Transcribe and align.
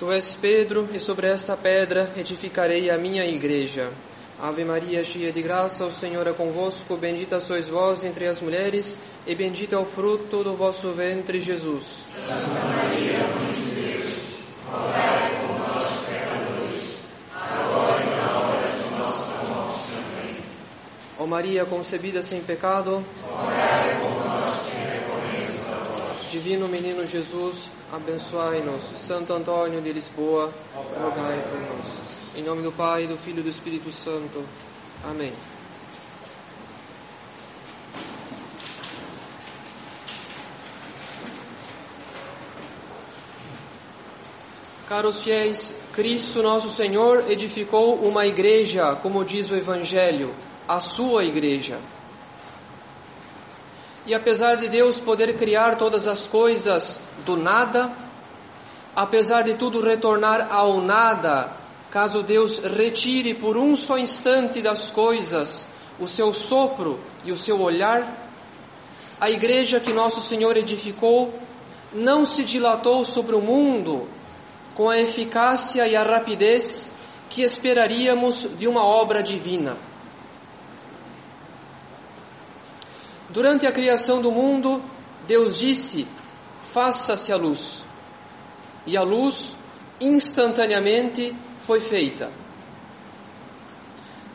Tu 0.00 0.10
és 0.10 0.34
Pedro, 0.34 0.88
e 0.94 0.98
sobre 0.98 1.26
esta 1.26 1.54
pedra 1.54 2.10
edificarei 2.16 2.88
a 2.88 2.96
minha 2.96 3.22
igreja. 3.26 3.90
Ave 4.40 4.64
Maria, 4.64 5.04
cheia 5.04 5.30
de 5.30 5.42
graça, 5.42 5.84
o 5.84 5.92
Senhor 5.92 6.26
é 6.26 6.32
convosco. 6.32 6.96
Bendita 6.96 7.38
sois 7.38 7.68
vós 7.68 8.02
entre 8.02 8.26
as 8.26 8.40
mulheres, 8.40 8.96
e 9.26 9.34
bendito 9.34 9.74
é 9.74 9.78
o 9.78 9.84
fruto 9.84 10.42
do 10.42 10.56
vosso 10.56 10.90
ventre, 10.92 11.38
Jesus. 11.42 11.84
Santa 12.14 12.64
Maria, 12.64 13.28
Mãe 13.28 13.52
de 13.52 13.70
Deus, 13.78 14.14
rogai 14.72 15.46
por 15.46 15.58
nós, 15.58 16.08
pecadores, 16.08 16.96
agora 17.34 18.02
e 18.02 18.16
na 18.16 18.40
hora 18.40 18.68
de 18.68 18.98
nossa 18.98 19.44
morte. 19.44 19.92
Amém. 19.98 20.36
Ó 21.18 21.26
Maria, 21.26 21.66
concebida 21.66 22.22
sem 22.22 22.40
pecado, 22.40 23.04
rogai 23.22 24.00
por 24.00 24.09
Divino 26.30 26.68
Menino 26.68 27.04
Jesus, 27.04 27.68
abençoai-nos. 27.92 28.82
Santo 28.96 29.32
Antônio 29.32 29.80
de 29.80 29.92
Lisboa, 29.92 30.54
rogai 30.72 31.42
por 31.42 31.60
nós. 31.60 31.98
Em 32.36 32.44
nome 32.44 32.62
do 32.62 32.70
Pai, 32.70 33.08
do 33.08 33.18
Filho 33.18 33.40
e 33.40 33.42
do 33.42 33.48
Espírito 33.48 33.90
Santo. 33.90 34.44
Amém. 35.02 35.32
Caros 44.88 45.20
fiéis, 45.22 45.74
Cristo 45.92 46.44
nosso 46.44 46.70
Senhor 46.70 47.28
edificou 47.28 47.96
uma 47.96 48.24
igreja, 48.24 48.94
como 48.94 49.24
diz 49.24 49.50
o 49.50 49.56
Evangelho, 49.56 50.32
a 50.68 50.78
sua 50.78 51.24
igreja. 51.24 51.80
E 54.06 54.14
apesar 54.14 54.56
de 54.56 54.68
Deus 54.68 54.98
poder 54.98 55.36
criar 55.36 55.76
todas 55.76 56.06
as 56.06 56.26
coisas 56.26 56.98
do 57.24 57.36
nada, 57.36 57.92
apesar 58.96 59.42
de 59.42 59.54
tudo 59.54 59.80
retornar 59.80 60.48
ao 60.50 60.80
nada, 60.80 61.52
caso 61.90 62.22
Deus 62.22 62.58
retire 62.58 63.34
por 63.34 63.56
um 63.56 63.76
só 63.76 63.98
instante 63.98 64.62
das 64.62 64.88
coisas 64.90 65.66
o 65.98 66.08
seu 66.08 66.32
sopro 66.32 66.98
e 67.24 67.30
o 67.30 67.36
seu 67.36 67.60
olhar, 67.60 68.30
a 69.20 69.30
igreja 69.30 69.78
que 69.78 69.92
nosso 69.92 70.26
Senhor 70.26 70.56
edificou 70.56 71.34
não 71.92 72.24
se 72.24 72.42
dilatou 72.42 73.04
sobre 73.04 73.34
o 73.34 73.40
mundo 73.40 74.08
com 74.74 74.88
a 74.88 74.98
eficácia 74.98 75.86
e 75.86 75.94
a 75.94 76.02
rapidez 76.02 76.90
que 77.28 77.42
esperaríamos 77.42 78.48
de 78.58 78.66
uma 78.66 78.84
obra 78.84 79.22
divina. 79.22 79.76
Durante 83.32 83.64
a 83.64 83.72
criação 83.72 84.20
do 84.20 84.32
mundo, 84.32 84.82
Deus 85.26 85.56
disse: 85.56 86.06
Faça-se 86.62 87.32
a 87.32 87.36
luz. 87.36 87.84
E 88.84 88.96
a 88.96 89.02
luz 89.02 89.54
instantaneamente 90.00 91.34
foi 91.60 91.78
feita. 91.78 92.30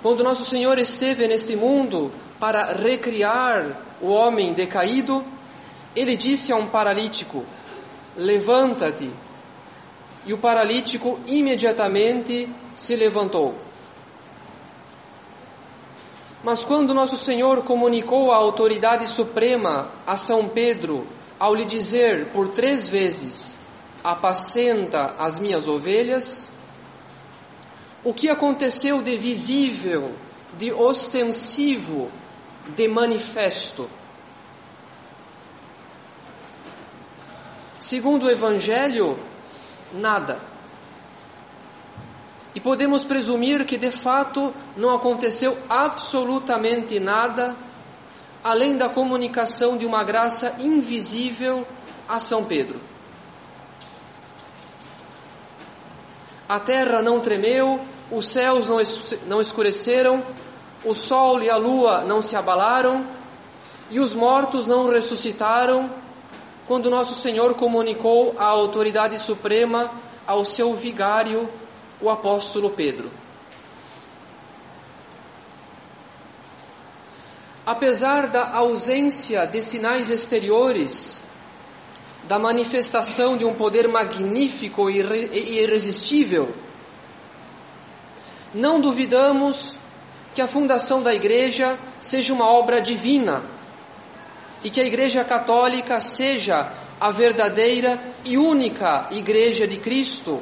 Quando 0.02 0.24
Nosso 0.24 0.50
Senhor 0.50 0.78
esteve 0.78 1.28
neste 1.28 1.56
mundo 1.56 2.12
para 2.40 2.72
recriar 2.72 3.82
o 4.00 4.08
homem 4.08 4.54
decaído, 4.54 5.26
ele 5.94 6.16
disse 6.16 6.54
a 6.54 6.56
um 6.56 6.68
paralítico: 6.68 7.44
Levanta-te. 8.16 9.12
E 10.26 10.32
o 10.32 10.38
paralítico 10.38 11.20
imediatamente 11.28 12.48
se 12.78 12.96
levantou. 12.96 13.65
Mas 16.46 16.64
quando 16.64 16.94
Nosso 16.94 17.18
Senhor 17.18 17.64
comunicou 17.64 18.32
a 18.32 18.36
autoridade 18.36 19.08
suprema 19.08 19.92
a 20.06 20.16
São 20.16 20.48
Pedro, 20.48 21.08
ao 21.40 21.56
lhe 21.56 21.66
dizer 21.66 22.28
por 22.28 22.50
três 22.50 22.88
vezes: 22.88 23.60
Apacenta 24.04 25.16
as 25.18 25.40
minhas 25.40 25.68
ovelhas, 25.68 26.52
o 28.04 28.14
que 28.14 28.30
aconteceu 28.30 29.02
de 29.02 29.18
visível, 29.18 30.14
de 30.56 30.72
ostensivo, 30.72 32.12
de 32.76 32.88
manifesto? 32.88 33.90
Segundo 37.80 38.28
o 38.28 38.30
Evangelho, 38.30 39.18
nada. 39.92 40.40
E 42.56 42.60
podemos 42.62 43.04
presumir 43.04 43.66
que 43.66 43.78
de 43.78 43.92
fato 43.92 44.54
não 44.78 44.96
aconteceu 44.96 45.58
absolutamente 45.70 47.00
nada 47.00 47.56
além 48.44 48.78
da 48.78 48.88
comunicação 48.88 49.76
de 49.76 49.86
uma 49.86 50.04
graça 50.04 50.56
invisível 50.60 51.68
a 52.08 52.20
São 52.20 52.46
Pedro. 52.46 52.80
A 56.48 56.60
terra 56.60 57.02
não 57.02 57.20
tremeu, 57.20 57.82
os 58.12 58.28
céus 58.28 58.68
não 59.26 59.42
escureceram, 59.42 60.24
o 60.84 60.94
sol 60.94 61.42
e 61.42 61.50
a 61.50 61.58
lua 61.58 62.02
não 62.02 62.22
se 62.22 62.36
abalaram 62.36 63.06
e 63.90 64.00
os 64.00 64.14
mortos 64.14 64.68
não 64.68 64.90
ressuscitaram 64.90 65.90
quando 66.68 66.90
nosso 66.90 67.20
Senhor 67.20 67.56
comunicou 67.56 68.36
a 68.38 68.46
autoridade 68.46 69.18
suprema 69.18 69.92
ao 70.26 70.46
seu 70.46 70.76
vigário, 70.76 71.50
o 72.06 72.10
apóstolo 72.12 72.70
Pedro. 72.70 73.12
Apesar 77.66 78.28
da 78.28 78.52
ausência 78.52 79.48
de 79.48 79.64
sinais 79.64 80.12
exteriores, 80.12 81.20
da 82.26 82.38
manifestação 82.38 83.36
de 83.36 83.44
um 83.44 83.56
poder 83.56 83.88
magnífico 83.88 84.88
e 84.88 85.00
irresistível, 85.00 86.54
não 88.54 88.80
duvidamos 88.80 89.76
que 90.36 90.42
a 90.44 90.48
fundação 90.48 91.02
da 91.02 91.14
igreja 91.14 91.80
seja 92.00 92.34
uma 92.34 92.48
obra 92.48 92.80
divina 92.80 93.44
e 94.64 94.70
que 94.70 94.80
a 94.80 94.86
Igreja 94.86 95.24
Católica 95.24 96.00
seja 96.00 96.72
a 97.00 97.10
verdadeira 97.10 98.00
e 98.24 98.38
única 98.38 99.08
Igreja 99.12 99.68
de 99.68 99.78
Cristo, 99.78 100.42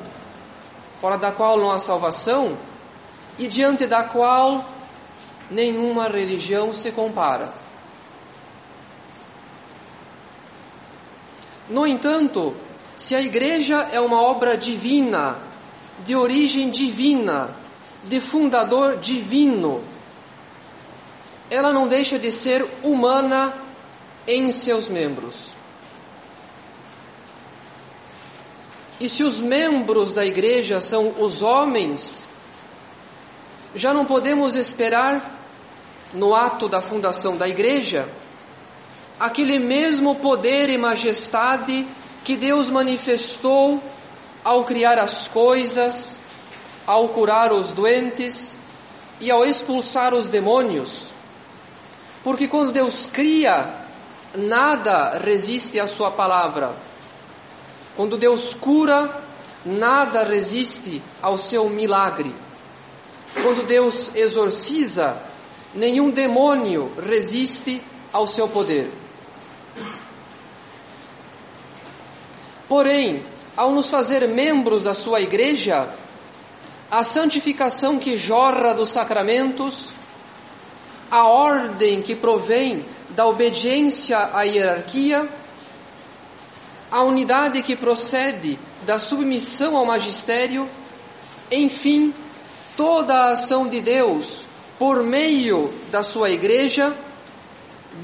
fora 1.04 1.18
da 1.18 1.34
qual 1.34 1.58
não 1.58 1.70
há 1.70 1.80
salvação 1.80 2.58
e 3.38 3.46
diante 3.46 3.86
da 3.86 4.06
qual 4.06 4.64
nenhuma 5.52 6.08
religião 6.08 6.72
se 6.72 6.94
compara. 6.94 7.54
No 11.70 11.86
entanto, 11.86 12.56
se 12.96 13.18
a 13.18 13.22
igreja 13.22 13.90
é 13.92 14.00
uma 14.00 14.22
obra 14.22 14.56
divina, 14.56 15.40
de 16.06 16.16
origem 16.16 16.70
divina, 16.70 17.54
de 18.06 18.22
fundador 18.22 18.96
divino, 18.96 19.84
ela 21.50 21.74
não 21.74 21.86
deixa 21.86 22.18
de 22.18 22.32
ser 22.32 22.66
humana 22.82 23.54
em 24.26 24.54
seus 24.54 24.88
membros. 24.88 25.54
E 29.04 29.10
se 29.10 29.22
os 29.22 29.42
membros 29.42 30.14
da 30.14 30.26
igreja 30.26 30.80
são 30.80 31.16
os 31.20 31.42
homens, 31.42 32.26
já 33.76 33.94
não 33.94 34.06
podemos 34.06 34.56
esperar, 34.56 35.42
no 36.14 36.34
ato 36.34 36.70
da 36.70 36.82
fundação 36.82 37.36
da 37.36 37.46
igreja, 37.46 38.08
aquele 39.20 39.60
mesmo 39.60 40.16
poder 40.16 40.70
e 40.70 40.78
majestade 40.78 41.86
que 42.24 42.38
Deus 42.38 42.70
manifestou 42.70 43.84
ao 44.42 44.64
criar 44.64 44.98
as 44.98 45.28
coisas, 45.28 46.22
ao 46.88 47.10
curar 47.10 47.52
os 47.52 47.72
doentes 47.72 48.58
e 49.20 49.30
ao 49.30 49.44
expulsar 49.44 50.14
os 50.14 50.30
demônios. 50.30 51.10
Porque 52.24 52.48
quando 52.48 52.72
Deus 52.72 53.06
cria, 53.06 53.86
nada 54.34 55.20
resiste 55.22 55.78
à 55.78 55.88
Sua 55.90 56.10
palavra. 56.10 56.94
Quando 57.96 58.18
Deus 58.18 58.54
cura, 58.54 59.24
nada 59.66 60.24
resiste 60.24 61.02
ao 61.22 61.38
seu 61.38 61.70
milagre. 61.70 62.34
Quando 63.42 63.66
Deus 63.66 64.10
exorciza, 64.16 65.22
nenhum 65.74 66.10
demônio 66.10 66.92
resiste 67.00 67.82
ao 68.12 68.28
seu 68.28 68.48
poder. 68.48 68.92
Porém, 72.68 73.24
ao 73.56 73.72
nos 73.72 73.90
fazer 73.90 74.28
membros 74.28 74.84
da 74.84 74.94
sua 74.94 75.22
igreja, 75.22 75.90
a 76.90 77.04
santificação 77.04 78.00
que 78.00 78.18
jorra 78.18 78.74
dos 78.74 78.90
sacramentos, 78.90 79.92
a 81.10 81.28
ordem 81.28 82.02
que 82.02 82.16
provém 82.16 82.86
da 83.10 83.28
obediência 83.28 84.32
à 84.34 84.44
hierarquia, 84.44 85.30
a 86.94 87.02
unidade 87.02 87.64
que 87.64 87.76
procede 87.76 88.60
da 88.86 89.00
submissão 89.00 89.76
ao 89.76 89.84
magistério, 89.84 90.70
enfim, 91.52 92.14
toda 92.78 93.16
a 93.16 93.32
ação 93.32 93.68
de 93.68 93.82
Deus 93.82 94.46
por 94.78 95.02
meio 95.02 95.74
da 95.90 96.04
sua 96.04 96.30
igreja 96.30 96.96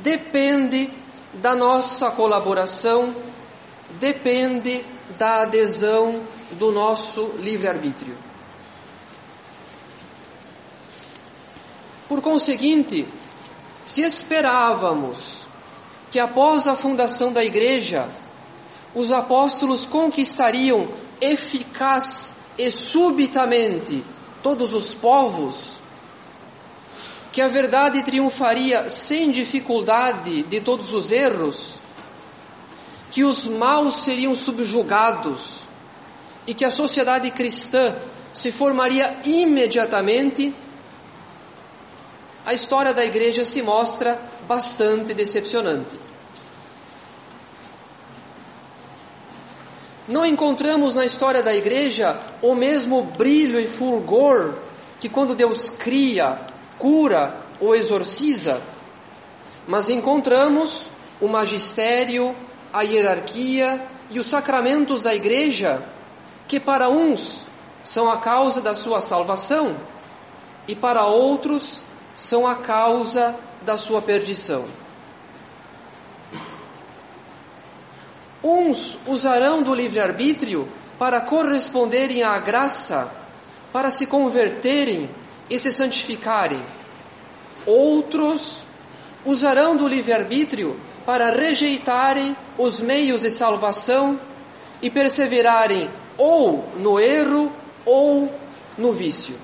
depende 0.02 0.90
da 1.36 1.54
nossa 1.54 2.10
colaboração, 2.10 3.16
depende 4.00 4.84
da 5.20 5.44
adesão 5.44 6.24
do 6.54 6.72
nosso 6.72 7.34
livre-arbítrio. 7.38 8.18
Por 12.08 12.24
conseguinte, 12.24 13.08
se 13.86 14.02
esperávamos 14.02 15.44
que 16.10 16.20
após 16.20 16.68
a 16.68 16.76
fundação 16.76 17.32
da 17.32 17.46
igreja, 17.46 18.10
os 18.94 19.12
apóstolos 19.12 19.86
conquistariam 19.86 20.88
eficaz 21.22 22.36
e 22.58 22.70
subitamente 22.72 24.04
todos 24.42 24.74
os 24.74 24.94
povos, 24.94 25.80
que 27.32 27.42
a 27.42 27.48
verdade 27.48 28.04
triunfaria 28.04 28.90
sem 28.90 29.32
dificuldade 29.32 30.44
de 30.44 30.60
todos 30.62 30.92
os 30.92 31.12
erros, 31.12 31.80
que 33.12 33.24
os 33.24 33.46
maus 33.46 34.04
seriam 34.04 34.36
subjugados 34.36 35.64
e 36.48 36.54
que 36.54 36.66
a 36.66 36.72
sociedade 36.72 37.30
cristã 37.32 37.96
se 38.34 38.52
formaria 38.52 39.20
imediatamente, 39.26 40.54
a 42.46 42.54
história 42.54 42.94
da 42.94 43.06
igreja 43.06 43.44
se 43.44 43.62
mostra 43.62 44.20
bastante 44.48 45.14
decepcionante. 45.14 46.09
Não 50.10 50.26
encontramos 50.26 50.96
na 50.96 51.06
história 51.06 51.44
da 51.44 51.54
igreja 51.54 52.20
o 52.42 52.56
mesmo 52.56 53.04
brilho 53.04 53.60
e 53.60 53.68
fulgor 53.68 54.56
que 55.00 55.08
quando 55.08 55.36
Deus 55.36 55.70
cria, 55.70 56.40
cura 56.80 57.40
ou 57.60 57.76
exorciza, 57.76 58.60
mas 59.68 59.88
encontramos 59.88 60.88
o 61.22 61.28
magistério, 61.28 62.36
a 62.74 62.82
hierarquia 62.82 63.86
e 64.10 64.18
os 64.18 64.26
sacramentos 64.26 65.04
da 65.04 65.14
igreja, 65.14 65.84
que 66.48 66.60
para 66.60 66.90
uns 66.90 67.46
são 67.84 68.10
a 68.10 68.18
causa 68.18 68.60
da 68.60 68.74
sua 68.74 69.02
salvação 69.02 69.78
e 70.68 70.74
para 70.74 71.06
outros 71.06 71.84
são 72.16 72.48
a 72.48 72.56
causa 72.56 73.36
da 73.62 73.78
sua 73.78 74.02
perdição. 74.02 74.66
Uns 78.44 78.98
usarão 79.06 79.62
do 79.62 79.74
livre-arbítrio 79.74 80.68
para 80.98 81.22
corresponderem 81.22 82.24
à 82.24 82.38
graça, 82.40 83.12
para 83.72 83.90
se 83.90 84.06
converterem 84.06 85.10
e 85.50 85.60
se 85.60 85.72
santificarem. 85.72 86.64
Outros 87.66 88.64
usarão 89.26 89.76
do 89.76 89.88
livre-arbítrio 89.88 90.80
para 91.06 91.32
rejeitarem 91.32 92.36
os 92.58 92.80
meios 92.80 93.22
de 93.22 93.30
salvação 93.30 94.20
e 94.82 94.90
perseverarem 94.90 95.90
ou 96.18 96.70
no 96.78 97.00
erro 97.00 97.52
ou 97.86 98.32
no 98.78 98.94
vício. 98.94 99.36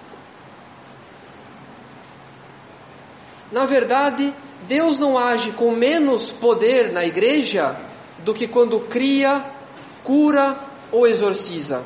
Na 3.52 3.66
verdade, 3.66 4.34
Deus 4.68 4.98
não 4.98 5.18
age 5.18 5.52
com 5.52 5.72
menos 5.72 6.30
poder 6.30 6.92
na 6.92 7.06
igreja 7.06 7.78
do 8.26 8.34
que 8.34 8.48
quando 8.48 8.80
cria, 8.80 9.46
cura 10.04 10.58
ou 10.92 11.06
exorciza. 11.06 11.84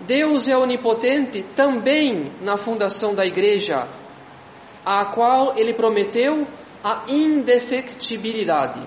Deus 0.00 0.48
é 0.48 0.56
onipotente 0.56 1.44
também 1.54 2.32
na 2.42 2.56
fundação 2.56 3.14
da 3.14 3.24
igreja, 3.24 3.86
a 4.84 5.04
qual 5.04 5.56
ele 5.56 5.72
prometeu 5.72 6.48
a 6.82 7.04
indefectibilidade. 7.08 8.82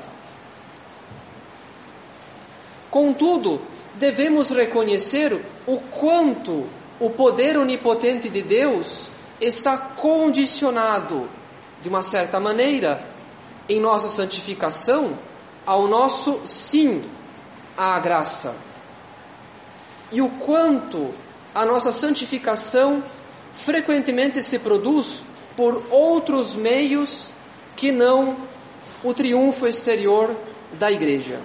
Contudo, 2.91 3.61
devemos 3.95 4.49
reconhecer 4.49 5.39
o 5.65 5.77
quanto 5.77 6.67
o 6.99 7.09
poder 7.09 7.57
onipotente 7.57 8.27
de 8.29 8.41
Deus 8.41 9.07
está 9.39 9.77
condicionado, 9.77 11.29
de 11.81 11.87
uma 11.87 12.01
certa 12.01 12.39
maneira, 12.39 13.12
em 13.67 13.79
nossa 13.79 14.09
santificação 14.09 15.17
ao 15.65 15.87
nosso 15.87 16.41
sim 16.45 17.03
à 17.77 17.99
graça. 17.99 18.55
E 20.11 20.21
o 20.21 20.29
quanto 20.29 21.13
a 21.55 21.65
nossa 21.65 21.91
santificação 21.91 23.03
frequentemente 23.53 24.41
se 24.41 24.59
produz 24.59 25.21
por 25.55 25.83
outros 25.89 26.53
meios 26.53 27.29
que 27.75 27.91
não 27.91 28.37
o 29.03 29.13
triunfo 29.13 29.67
exterior 29.67 30.35
da 30.73 30.91
igreja. 30.91 31.41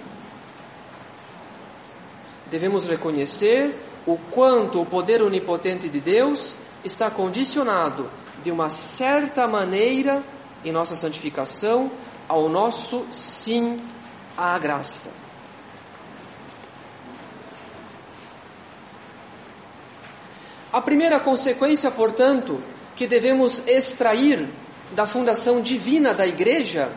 Devemos 2.49 2.85
reconhecer 2.85 3.75
o 4.05 4.17
quanto 4.17 4.81
o 4.81 4.85
poder 4.85 5.21
onipotente 5.21 5.87
de 5.87 5.99
Deus 5.99 6.57
está 6.83 7.11
condicionado 7.11 8.09
de 8.43 8.49
uma 8.49 8.69
certa 8.69 9.47
maneira 9.47 10.23
em 10.63 10.71
nossa 10.71 10.95
santificação 10.95 11.91
ao 12.27 12.47
nosso 12.49 13.05
sim 13.11 13.81
à 14.37 14.57
graça. 14.57 15.11
A 20.71 20.81
primeira 20.81 21.19
consequência, 21.19 21.89
portanto, 21.89 22.61
que 22.95 23.07
devemos 23.07 23.67
extrair 23.67 24.47
da 24.91 25.07
fundação 25.07 25.61
divina 25.61 26.13
da 26.13 26.27
igreja 26.27 26.91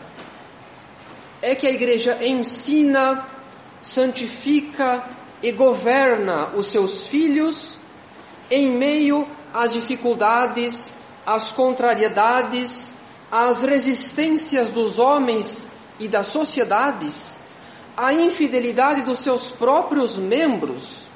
é 1.41 1.55
que 1.55 1.67
a 1.67 1.71
igreja 1.71 2.19
ensina, 2.23 3.27
santifica 3.81 5.09
e 5.43 5.51
governa 5.53 6.51
os 6.55 6.67
seus 6.67 7.07
filhos 7.07 7.79
em 8.51 8.71
meio 8.71 9.27
às 9.53 9.73
dificuldades, 9.73 10.97
às 11.27 11.51
contrariedades, 11.51 12.95
às 13.33 13.63
resistências 13.63 14.71
dos 14.71 14.99
homens 14.99 15.67
e 15.99 16.07
das 16.07 16.27
sociedades, 16.27 17.39
à 17.97 18.13
infidelidade 18.13 19.01
dos 19.01 19.21
seus 19.21 19.51
próprios 19.51 20.17
membros. 20.17 21.07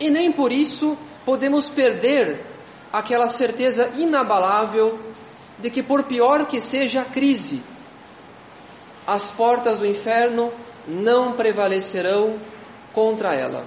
E 0.00 0.10
nem 0.10 0.32
por 0.32 0.50
isso 0.50 0.98
podemos 1.24 1.70
perder 1.70 2.44
aquela 2.92 3.28
certeza 3.28 3.92
inabalável 3.96 4.98
de 5.60 5.70
que, 5.70 5.82
por 5.82 6.02
pior 6.02 6.46
que 6.46 6.60
seja 6.60 7.02
a 7.02 7.04
crise, 7.04 7.62
as 9.06 9.30
portas 9.30 9.78
do 9.78 9.86
inferno 9.86 10.52
não 10.88 11.34
prevalecerão 11.34 12.36
contra 12.92 13.32
ela. 13.32 13.64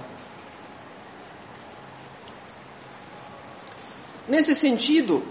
Nesse 4.28 4.54
sentido, 4.54 5.22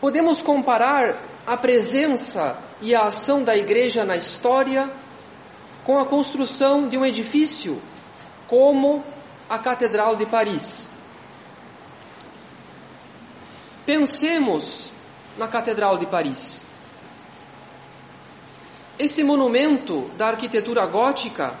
Podemos 0.00 0.42
comparar 0.42 1.16
a 1.46 1.56
presença 1.56 2.58
e 2.80 2.94
a 2.94 3.06
ação 3.06 3.42
da 3.42 3.56
igreja 3.56 4.04
na 4.04 4.16
história 4.16 4.90
com 5.84 5.98
a 5.98 6.04
construção 6.04 6.88
de 6.88 6.98
um 6.98 7.04
edifício 7.04 7.80
como 8.46 9.04
a 9.48 9.58
Catedral 9.58 10.16
de 10.16 10.26
Paris. 10.26 10.90
Pensemos 13.86 14.92
na 15.38 15.46
Catedral 15.46 15.96
de 15.96 16.06
Paris. 16.06 16.64
Esse 18.98 19.22
monumento 19.22 20.10
da 20.16 20.28
arquitetura 20.28 20.84
gótica 20.86 21.54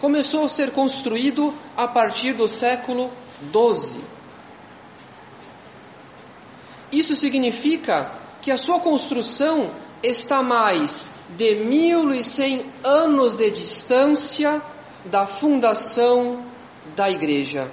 começou 0.00 0.44
a 0.44 0.48
ser 0.48 0.72
construído 0.72 1.54
a 1.76 1.88
partir 1.88 2.32
do 2.34 2.46
século 2.46 3.10
XII. 3.52 4.19
Isso 6.92 7.14
significa 7.14 8.12
que 8.42 8.50
a 8.50 8.56
sua 8.56 8.80
construção 8.80 9.70
está 10.02 10.42
mais 10.42 11.12
de 11.36 11.54
1100 11.54 12.66
anos 12.82 13.36
de 13.36 13.50
distância 13.50 14.60
da 15.04 15.26
fundação 15.26 16.44
da 16.96 17.10
igreja. 17.10 17.70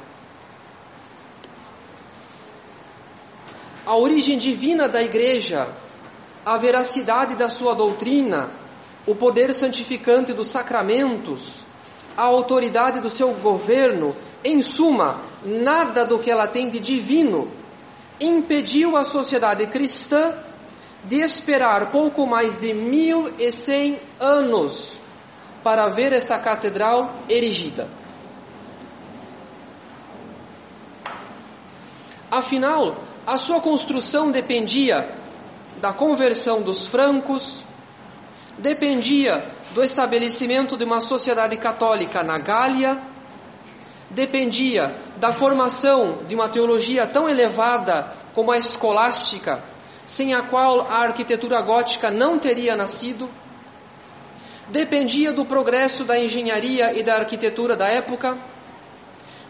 A 3.85 3.95
origem 3.95 4.37
divina 4.37 4.87
da 4.87 5.01
igreja, 5.01 5.67
a 6.45 6.57
veracidade 6.57 7.35
da 7.35 7.47
sua 7.47 7.73
doutrina, 7.73 8.51
o 9.05 9.15
poder 9.15 9.53
santificante 9.53 10.33
dos 10.33 10.47
sacramentos, 10.47 11.65
a 12.15 12.23
autoridade 12.23 12.99
do 12.99 13.09
seu 13.09 13.33
governo, 13.33 14.13
em 14.43 14.61
suma, 14.61 15.21
nada 15.43 16.05
do 16.05 16.19
que 16.19 16.29
ela 16.29 16.47
tem 16.47 16.69
de 16.69 16.79
divino 16.79 17.49
impediu 18.19 18.97
a 18.97 19.03
sociedade 19.03 19.67
cristã 19.67 20.33
de 21.03 21.21
esperar 21.21 21.91
pouco 21.91 22.25
mais 22.25 22.55
de 22.55 22.73
mil 22.73 23.33
e 23.39 23.51
cem 23.51 23.99
anos 24.19 24.97
para 25.63 25.87
ver 25.87 26.13
essa 26.13 26.37
catedral 26.37 27.15
erigida. 27.29 27.87
Afinal, 32.29 32.97
a 33.25 33.37
sua 33.37 33.61
construção 33.61 34.31
dependia 34.31 35.17
da 35.81 35.93
conversão 35.93 36.61
dos 36.61 36.85
francos, 36.87 37.63
dependia 38.57 39.45
do 39.73 39.83
estabelecimento 39.83 40.75
de 40.75 40.83
uma 40.83 40.99
sociedade 40.99 41.55
católica 41.57 42.23
na 42.23 42.37
Gália, 42.37 43.01
dependia 44.09 44.95
da 45.17 45.33
formação 45.33 46.19
de 46.27 46.35
uma 46.35 46.49
teologia 46.49 47.05
tão 47.05 47.27
elevada 47.27 48.13
como 48.33 48.51
a 48.51 48.57
escolástica, 48.57 49.63
sem 50.05 50.33
a 50.33 50.43
qual 50.43 50.81
a 50.81 50.99
arquitetura 50.99 51.61
gótica 51.61 52.09
não 52.09 52.39
teria 52.39 52.75
nascido, 52.75 53.29
dependia 54.69 55.33
do 55.33 55.45
progresso 55.45 56.03
da 56.03 56.19
engenharia 56.19 56.97
e 56.97 57.03
da 57.03 57.15
arquitetura 57.15 57.75
da 57.75 57.87
época, 57.87 58.37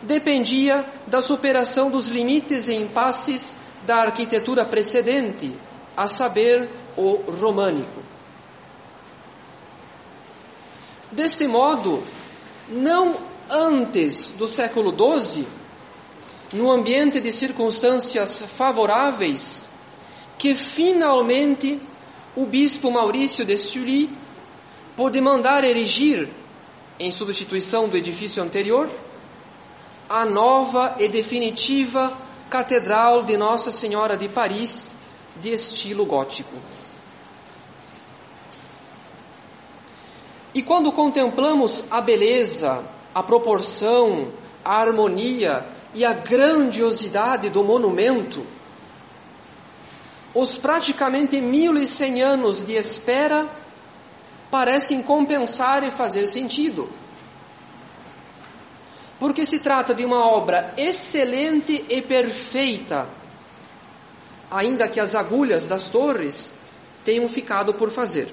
dependia 0.02 0.86
da 1.06 1.22
superação 1.22 1.90
dos 1.90 2.08
limites 2.08 2.68
e 2.68 2.76
impasses 2.76 3.58
da 3.86 3.98
arquitetura 3.98 4.66
precedente, 4.66 5.56
a 5.96 6.08
saber, 6.08 6.70
o 6.96 7.16
românico. 7.32 8.02
Deste 11.12 11.48
modo, 11.48 12.04
não 12.68 13.18
antes 13.50 14.30
do 14.38 14.48
século 14.48 14.92
XII, 14.92 15.48
no 16.54 16.72
ambiente 16.72 17.20
de 17.20 17.32
circunstâncias 17.32 18.44
favoráveis, 18.44 19.68
que 20.38 20.56
finalmente 20.56 21.82
o 22.36 22.46
bispo 22.46 22.92
Maurício 22.92 23.46
de 23.46 23.58
Sully 23.58 24.10
pôde 24.96 25.20
mandar 25.20 25.64
erigir, 25.64 26.30
em 27.00 27.12
substituição 27.12 27.88
do 27.88 27.98
edifício 27.98 28.42
anterior, 28.42 28.90
a 30.10 30.26
nova 30.26 30.96
e 31.00 31.08
definitiva 31.08 32.16
Catedral 32.50 33.24
de 33.24 33.38
Nossa 33.38 33.72
Senhora 33.72 34.16
de 34.16 34.30
Paris, 34.30 34.96
de 35.36 35.52
estilo 35.54 36.06
gótico. 36.06 36.56
E 40.54 40.64
quando 40.64 40.92
contemplamos 40.92 41.84
a 41.92 42.02
beleza, 42.02 42.84
a 43.18 43.24
proporção, 43.24 44.32
a 44.64 44.80
harmonia 44.80 45.66
e 45.92 46.06
a 46.06 46.14
grandiosidade 46.14 47.50
do 47.50 47.64
monumento, 47.64 48.46
os 50.36 50.60
praticamente 50.60 51.42
mil 51.42 51.76
e 51.78 51.88
cem 51.88 52.22
anos 52.22 52.64
de 52.64 52.76
espera 52.76 53.50
parecem 54.52 55.02
compensar 55.02 55.84
e 55.84 55.90
fazer 55.90 56.28
sentido. 56.28 56.88
Porque 59.20 59.48
se 59.48 59.58
trata 59.58 59.96
de 59.96 60.06
uma 60.06 60.24
obra 60.24 60.76
excelente 60.78 61.86
e 61.90 62.04
perfeita, 62.04 63.10
ainda 64.52 64.88
que 64.88 65.00
as 65.00 65.16
agulhas 65.16 65.66
das 65.66 65.90
torres 65.90 66.54
tenham 67.04 67.28
ficado 67.28 67.74
por 67.74 67.90
fazer. 67.90 68.32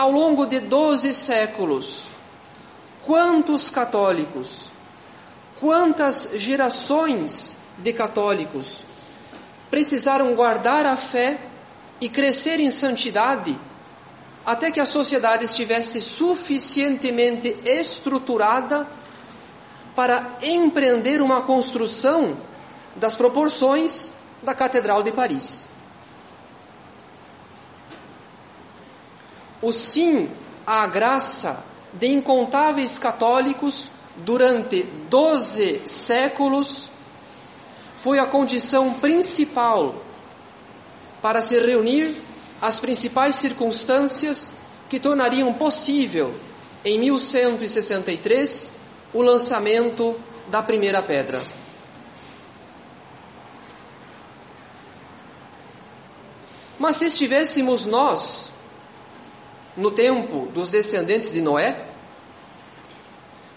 Ao 0.00 0.10
longo 0.10 0.46
de 0.46 0.60
doze 0.60 1.12
séculos, 1.12 2.08
quantos 3.04 3.68
católicos, 3.68 4.72
quantas 5.60 6.30
gerações 6.36 7.54
de 7.76 7.92
católicos 7.92 8.82
precisaram 9.70 10.34
guardar 10.34 10.86
a 10.86 10.96
fé 10.96 11.38
e 12.00 12.08
crescer 12.08 12.60
em 12.60 12.70
santidade 12.70 13.60
até 14.46 14.70
que 14.70 14.80
a 14.80 14.86
sociedade 14.86 15.44
estivesse 15.44 16.00
suficientemente 16.00 17.60
estruturada 17.66 18.88
para 19.94 20.38
empreender 20.40 21.20
uma 21.20 21.42
construção 21.42 22.38
das 22.96 23.16
proporções 23.16 24.10
da 24.42 24.54
Catedral 24.54 25.02
de 25.02 25.12
Paris. 25.12 25.68
O 29.62 29.72
sim 29.72 30.28
à 30.66 30.86
graça 30.86 31.64
de 31.92 32.08
incontáveis 32.08 32.98
católicos 32.98 33.90
durante 34.16 34.82
doze 35.08 35.82
séculos 35.86 36.90
foi 37.96 38.18
a 38.18 38.26
condição 38.26 38.94
principal 38.94 40.02
para 41.20 41.42
se 41.42 41.58
reunir 41.58 42.16
as 42.60 42.78
principais 42.78 43.36
circunstâncias 43.36 44.54
que 44.88 44.98
tornariam 44.98 45.52
possível, 45.52 46.34
em 46.84 46.98
1163, 46.98 48.70
o 49.12 49.22
lançamento 49.22 50.18
da 50.48 50.62
primeira 50.62 51.02
pedra. 51.02 51.44
Mas 56.78 56.96
se 56.96 57.06
estivéssemos 57.06 57.84
nós 57.84 58.49
no 59.76 59.90
tempo 59.90 60.46
dos 60.52 60.70
descendentes 60.70 61.30
de 61.30 61.40
Noé, 61.40 61.86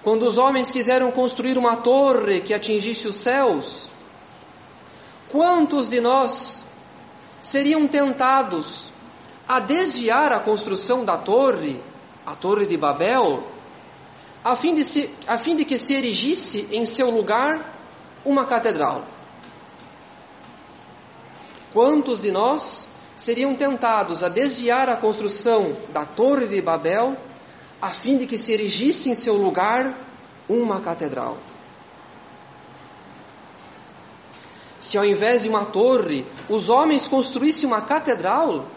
quando 0.03 0.23
os 0.23 0.37
homens 0.37 0.69
quiseram 0.69 1.11
construir 1.11 1.57
uma 1.57 1.77
torre 1.77 2.41
que 2.41 2.53
atingisse 2.53 3.07
os 3.07 3.15
céus, 3.15 3.89
quantos 5.29 5.87
de 5.87 6.01
nós 6.01 6.63
seriam 7.39 7.87
tentados 7.87 8.91
a 9.47 9.59
desviar 9.59 10.31
a 10.33 10.39
construção 10.39 11.05
da 11.05 11.17
torre, 11.17 11.81
a 12.25 12.35
torre 12.35 12.65
de 12.65 12.77
Babel, 12.77 13.43
a 14.43 14.55
fim 14.55 14.75
de, 14.75 14.83
se, 14.83 15.09
a 15.25 15.37
fim 15.37 15.55
de 15.55 15.63
que 15.63 15.77
se 15.77 15.93
erigisse 15.93 16.67
em 16.71 16.85
seu 16.85 17.09
lugar 17.09 17.73
uma 18.25 18.45
catedral. 18.45 19.05
Quantos 21.71 22.21
de 22.21 22.31
nós 22.31 22.87
seriam 23.15 23.55
tentados 23.55 24.23
a 24.23 24.29
desviar 24.29 24.89
a 24.89 24.97
construção 24.97 25.75
da 25.91 26.05
torre 26.05 26.47
de 26.47 26.61
Babel, 26.61 27.15
a 27.81 27.89
fim 27.89 28.17
de 28.17 28.25
que 28.25 28.37
se 28.37 28.53
erigisse 28.53 29.09
em 29.09 29.13
seu 29.13 29.35
lugar 29.35 29.97
uma 30.47 30.81
catedral? 30.81 31.37
Se 34.79 34.97
ao 34.97 35.05
invés 35.05 35.43
de 35.43 35.49
uma 35.49 35.65
torre, 35.65 36.25
os 36.49 36.69
homens 36.69 37.07
construíssem 37.07 37.67
uma 37.67 37.81
catedral, 37.81 38.67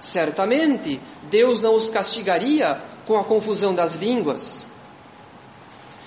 Certamente, 0.00 1.00
Deus 1.24 1.60
não 1.60 1.74
os 1.74 1.90
castigaria 1.90 2.80
com 3.06 3.18
a 3.18 3.24
confusão 3.24 3.74
das 3.74 3.94
línguas. 3.94 4.64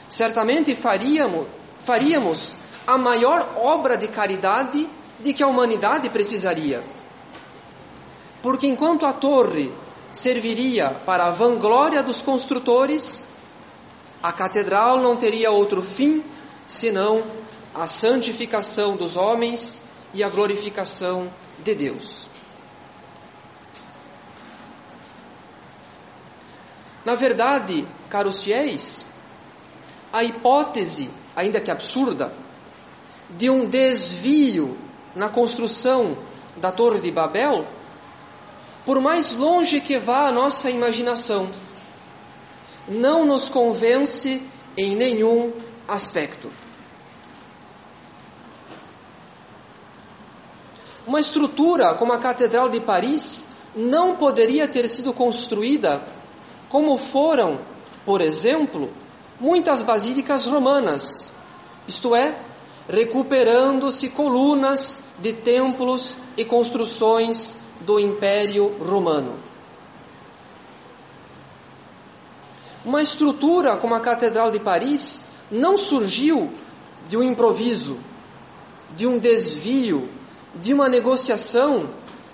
Certamente 0.07 0.75
faríamos, 0.75 1.47
faríamos 1.79 2.55
a 2.85 2.97
maior 2.97 3.53
obra 3.57 3.97
de 3.97 4.07
caridade 4.07 4.87
de 5.19 5.33
que 5.33 5.43
a 5.43 5.47
humanidade 5.47 6.09
precisaria. 6.09 6.83
Porque 8.41 8.67
enquanto 8.67 9.05
a 9.05 9.13
torre 9.13 9.71
serviria 10.11 10.89
para 11.05 11.27
a 11.27 11.31
vanglória 11.31 12.01
dos 12.01 12.21
construtores, 12.21 13.27
a 14.21 14.31
catedral 14.31 14.99
não 14.99 15.15
teria 15.15 15.51
outro 15.51 15.81
fim 15.81 16.23
senão 16.67 17.23
a 17.73 17.87
santificação 17.87 18.95
dos 18.95 19.15
homens 19.15 19.81
e 20.13 20.23
a 20.23 20.29
glorificação 20.29 21.31
de 21.59 21.75
Deus. 21.75 22.29
Na 27.03 27.15
verdade, 27.15 27.87
caros 28.09 28.41
fiéis, 28.43 29.05
a 30.13 30.23
hipótese, 30.23 31.09
ainda 31.35 31.59
que 31.59 31.71
absurda, 31.71 32.33
de 33.29 33.49
um 33.49 33.65
desvio 33.65 34.77
na 35.15 35.29
construção 35.29 36.17
da 36.57 36.71
Torre 36.71 36.99
de 36.99 37.11
Babel, 37.11 37.65
por 38.85 38.99
mais 38.99 39.33
longe 39.33 39.79
que 39.79 39.99
vá 39.99 40.27
a 40.27 40.31
nossa 40.31 40.69
imaginação, 40.69 41.49
não 42.87 43.25
nos 43.25 43.47
convence 43.47 44.41
em 44.77 44.95
nenhum 44.95 45.53
aspecto. 45.87 46.49
Uma 51.05 51.19
estrutura 51.19 51.95
como 51.95 52.13
a 52.13 52.19
Catedral 52.19 52.69
de 52.69 52.79
Paris 52.79 53.47
não 53.75 54.15
poderia 54.15 54.67
ter 54.67 54.87
sido 54.87 55.13
construída 55.13 56.03
como 56.69 56.97
foram, 56.97 57.59
por 58.05 58.21
exemplo, 58.21 58.91
muitas 59.39 59.81
basílicas 59.81 60.45
romanas, 60.45 61.33
isto 61.87 62.15
é, 62.15 62.39
recuperando-se 62.87 64.09
colunas 64.09 64.99
de 65.19 65.33
templos 65.33 66.15
e 66.37 66.45
construções 66.45 67.60
do 67.85 67.99
Império 67.99 68.77
Romano. 68.79 69.37
Uma 72.83 73.01
estrutura 73.01 73.77
como 73.77 73.93
a 73.93 73.99
Catedral 73.99 74.49
de 74.49 74.59
Paris 74.59 75.25
não 75.51 75.77
surgiu 75.77 76.51
de 77.07 77.15
um 77.15 77.23
improviso, 77.23 77.99
de 78.95 79.05
um 79.05 79.19
desvio, 79.19 80.09
de 80.55 80.73
uma 80.73 80.89
negociação, 80.89 81.89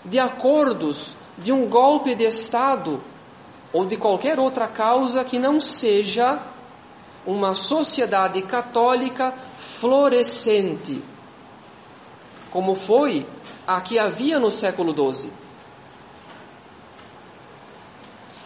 de 0.06 0.20
acordos, 0.20 1.16
de 1.38 1.52
um 1.52 1.68
golpe 1.68 2.16
de 2.16 2.24
Estado 2.24 3.02
ou 3.74 3.86
de 3.86 3.98
qualquer 3.98 4.40
outra 4.40 4.68
causa 4.68 5.26
que 5.26 5.38
não 5.38 5.60
seja 5.60 6.40
uma 7.26 7.54
sociedade 7.54 8.42
católica 8.42 9.34
florescente, 9.58 11.04
como 12.52 12.76
foi 12.76 13.26
a 13.66 13.82
que 13.82 14.00
havia 14.00 14.40
no 14.40 14.50
século 14.50 14.94
XII. 14.94 15.32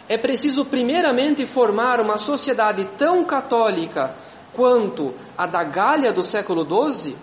É 0.08 0.18
preciso, 0.18 0.64
primeiramente, 0.64 1.46
formar 1.46 2.00
uma 2.00 2.18
sociedade 2.18 2.84
tão 2.98 3.24
católica 3.24 4.14
quanto 4.52 5.14
a 5.38 5.46
da 5.46 5.64
Gália 5.64 6.12
do 6.12 6.22
século 6.22 6.66
XII, 6.66 7.16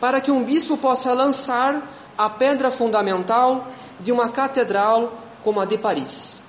para 0.00 0.20
que 0.20 0.30
um 0.30 0.42
bispo 0.42 0.76
possa 0.76 1.12
lançar 1.12 1.88
a 2.18 2.28
pedra 2.28 2.70
fundamental 2.70 3.68
de 4.00 4.10
uma 4.10 4.30
catedral 4.30 5.12
como 5.44 5.60
a 5.60 5.64
de 5.64 5.78
Paris. 5.78 6.45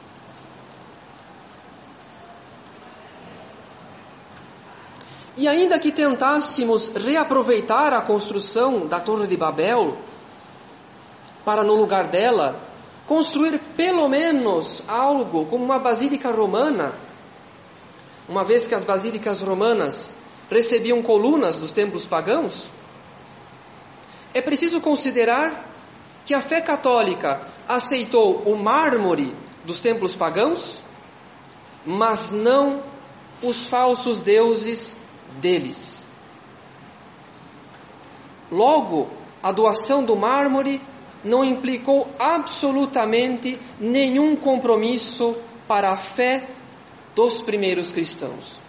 E 5.38 5.48
ainda 5.48 5.80
que 5.80 5.92
tentássemos 5.92 6.88
reaproveitar 6.96 7.94
a 7.94 8.02
construção 8.02 8.88
da 8.88 9.00
Torre 9.00 9.28
de 9.28 9.38
Babel, 9.38 9.96
para 11.46 11.64
no 11.64 11.76
lugar 11.76 12.08
dela 12.08 12.60
construir 13.06 13.60
pelo 13.78 14.08
menos 14.10 14.84
algo 14.88 15.46
como 15.46 15.64
uma 15.64 15.78
basílica 15.78 16.32
romana, 16.32 16.96
uma 18.28 18.44
vez 18.44 18.66
que 18.66 18.76
as 18.76 18.84
basílicas 18.84 19.42
romanas 19.42 20.16
recebiam 20.50 21.02
colunas 21.04 21.60
dos 21.60 21.72
templos 21.72 22.04
pagãos, 22.04 22.70
é 24.34 24.42
preciso 24.42 24.82
considerar 24.82 25.72
que 26.26 26.34
a 26.34 26.42
fé 26.42 26.60
católica 26.60 27.48
aceitou 27.68 28.42
o 28.44 28.58
mármore 28.58 29.34
dos 29.64 29.80
templos 29.80 30.14
pagãos, 30.14 30.82
mas 31.86 32.32
não 32.32 32.84
os 33.42 33.68
falsos 33.68 34.20
deuses 34.20 34.98
deles. 35.40 36.06
Logo, 38.52 39.10
a 39.44 39.52
doação 39.52 40.04
do 40.04 40.16
mármore 40.16 40.82
não 41.24 41.44
implicou 41.44 42.10
absolutamente 42.20 43.60
nenhum 43.80 44.36
compromisso 44.36 45.36
para 45.68 45.92
a 45.92 45.98
fé 45.98 46.48
dos 47.16 47.42
primeiros 47.42 47.92
cristãos. 47.92 48.62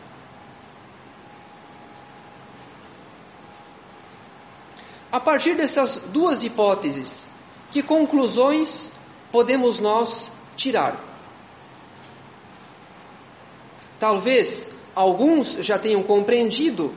A 5.11 5.21
partir 5.21 5.55
dessas 5.55 5.97
duas 5.97 6.45
hipóteses, 6.45 7.31
que 7.71 7.83
conclusões 7.83 8.93
podemos 9.33 9.79
nós 9.79 10.31
tirar? 10.57 11.03
Talvez 13.99 14.71
alguns 14.99 15.53
já 15.61 15.79
tenham 15.79 16.03
compreendido 16.03 16.93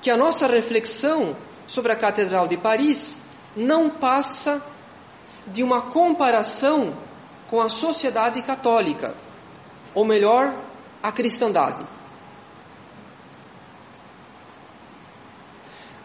que 0.00 0.08
a 0.08 0.16
nossa 0.16 0.46
reflexão 0.46 1.36
sobre 1.66 1.90
a 1.90 1.96
Catedral 1.96 2.46
de 2.46 2.56
Paris 2.56 3.20
não 3.56 3.90
passa 3.90 4.64
de 5.48 5.60
uma 5.60 5.82
comparação 5.82 6.96
com 7.50 7.60
a 7.60 7.68
sociedade 7.68 8.40
católica, 8.42 9.16
ou 9.92 10.04
melhor, 10.04 10.54
a 11.02 11.10
cristandade. 11.10 11.84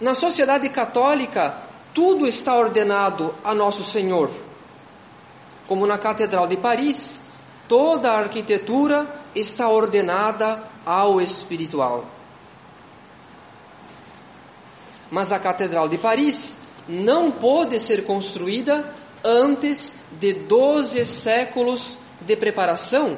Na 0.01 0.15
sociedade 0.15 0.67
católica, 0.69 1.55
tudo 1.93 2.25
está 2.25 2.55
ordenado 2.55 3.35
a 3.43 3.53
Nosso 3.53 3.83
Senhor. 3.83 4.31
Como 5.67 5.85
na 5.85 5.99
Catedral 5.99 6.47
de 6.47 6.57
Paris, 6.57 7.21
toda 7.67 8.11
a 8.11 8.17
arquitetura 8.17 9.26
está 9.39 9.69
ordenada 9.69 10.63
ao 10.85 11.21
espiritual. 11.21 12.05
Mas 15.09 15.31
a 15.31 15.39
Catedral 15.39 15.87
de 15.87 15.97
Paris 15.97 16.57
não 16.87 17.31
pôde 17.31 17.79
ser 17.79 18.05
construída 18.05 18.93
antes 19.23 19.95
de 20.19 20.33
12 20.33 21.05
séculos 21.05 21.97
de 22.21 22.35
preparação, 22.35 23.17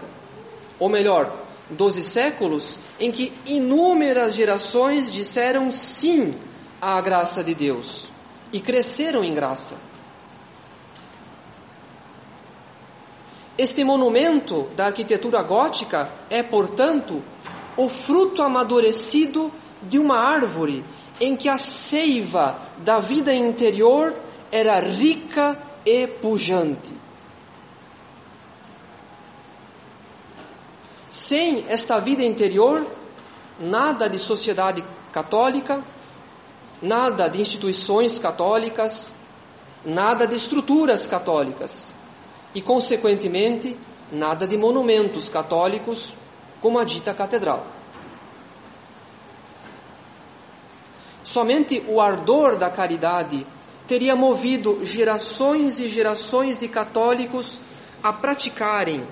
ou 0.79 0.89
melhor, 0.89 1.45
12 1.69 2.03
séculos 2.03 2.79
em 2.99 3.11
que 3.11 3.31
inúmeras 3.45 4.34
gerações 4.34 5.12
disseram 5.12 5.71
sim 5.71 6.36
à 6.82 6.99
graça 6.99 7.43
de 7.43 7.53
Deus 7.53 8.10
e 8.51 8.60
cresceram 8.60 9.23
em 9.23 9.34
graça. 9.34 9.77
Este 13.60 13.84
monumento 13.84 14.69
da 14.74 14.86
arquitetura 14.86 15.43
gótica 15.43 16.10
é, 16.30 16.41
portanto, 16.41 17.22
o 17.76 17.89
fruto 17.89 18.41
amadurecido 18.41 19.52
de 19.82 20.00
uma 20.00 20.17
árvore 20.17 20.86
em 21.19 21.36
que 21.36 21.50
a 21.50 21.58
seiva 21.58 22.58
da 22.78 23.00
vida 23.00 23.34
interior 23.34 24.15
era 24.50 24.80
rica 24.80 25.62
e 25.86 26.08
pujante. 26.08 26.93
Sem 31.10 31.65
esta 31.67 32.00
vida 32.00 32.24
interior, 32.24 32.88
nada 33.60 34.08
de 34.08 34.19
sociedade 34.19 34.82
católica, 35.12 35.84
nada 36.82 37.28
de 37.28 37.41
instituições 37.41 38.19
católicas, 38.19 39.13
nada 39.84 40.26
de 40.26 40.36
estruturas 40.38 41.06
católicas 41.06 41.93
e, 42.53 42.62
consequentemente, 42.62 43.77
nada 44.12 44.47
de 44.47 44.57
monumentos 44.57 45.29
católicos, 45.29 46.13
como 46.62 46.79
a 46.79 46.83
dita 46.83 47.13
catedral. 47.13 47.65
Somente 51.23 51.83
o 51.88 52.01
ardor 52.01 52.57
da 52.57 52.71
caridade 52.71 53.45
teria 53.88 54.15
movido 54.15 54.83
gerações 54.83 55.79
e 55.79 55.88
gerações 55.88 56.57
de 56.57 56.67
católicos 56.67 57.59
a 58.01 58.12
praticarem, 58.12 59.05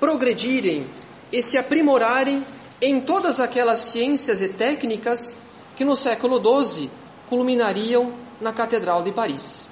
progredirem 0.00 0.86
e 1.30 1.40
se 1.40 1.56
aprimorarem 1.56 2.44
em 2.80 3.00
todas 3.00 3.38
aquelas 3.38 3.78
ciências 3.78 4.42
e 4.42 4.48
técnicas 4.48 5.34
que 5.76 5.84
no 5.84 5.94
século 5.94 6.40
XII 6.42 6.90
culminariam 7.28 8.12
na 8.40 8.52
Catedral 8.52 9.02
de 9.02 9.12
Paris. 9.12 9.71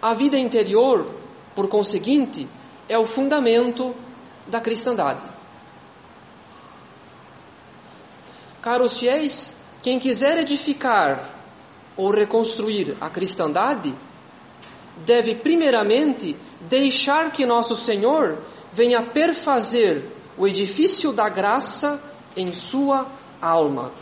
A 0.00 0.12
vida 0.14 0.38
interior, 0.38 1.06
por 1.54 1.68
conseguinte, 1.68 2.48
é 2.88 2.98
o 2.98 3.06
fundamento 3.06 3.94
da 4.46 4.60
cristandade. 4.60 5.24
Caros 8.62 8.98
fiéis, 8.98 9.54
quem 9.82 9.98
quiser 9.98 10.38
edificar 10.38 11.34
ou 11.96 12.10
reconstruir 12.10 12.96
a 13.00 13.08
cristandade, 13.08 13.94
deve 15.04 15.34
primeiramente 15.36 16.36
deixar 16.60 17.30
que 17.32 17.46
nosso 17.46 17.74
Senhor 17.74 18.42
venha 18.72 19.02
perfazer 19.02 20.04
o 20.36 20.46
edifício 20.46 21.12
da 21.12 21.28
graça 21.28 22.02
em 22.36 22.52
sua 22.52 23.06
alma. 23.40 23.92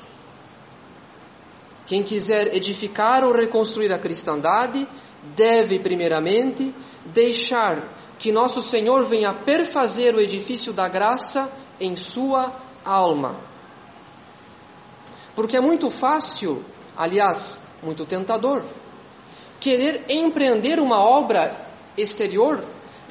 Quem 1.86 2.02
quiser 2.02 2.54
edificar 2.54 3.22
ou 3.22 3.32
reconstruir 3.32 3.92
a 3.92 3.98
cristandade, 3.98 4.88
deve 5.36 5.78
primeiramente 5.78 6.74
deixar 7.06 7.82
que 8.18 8.30
nosso 8.30 8.62
Senhor 8.62 9.04
venha 9.06 9.32
perfazer 9.32 10.14
o 10.14 10.20
edifício 10.20 10.72
da 10.72 10.88
graça 10.88 11.50
em 11.80 11.96
sua 11.96 12.54
alma. 12.84 13.36
Porque 15.34 15.56
é 15.56 15.60
muito 15.60 15.90
fácil, 15.90 16.64
aliás, 16.96 17.62
muito 17.82 18.06
tentador, 18.06 18.62
querer 19.58 20.04
empreender 20.08 20.78
uma 20.78 21.00
obra 21.00 21.66
exterior 21.96 22.64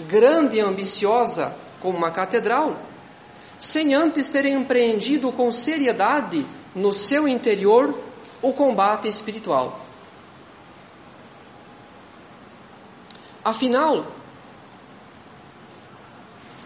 grande 0.08 0.58
e 0.58 0.62
ambiciosa 0.62 1.56
como 1.80 1.98
uma 1.98 2.12
catedral, 2.12 2.78
sem 3.60 3.94
antes 3.94 4.30
ter 4.30 4.46
empreendido 4.46 5.32
com 5.32 5.52
seriedade 5.52 6.46
no 6.74 6.92
seu 6.94 7.28
interior 7.28 7.98
o 8.42 8.54
combate 8.54 9.08
espiritual. 9.08 9.83
Afinal, 13.44 14.06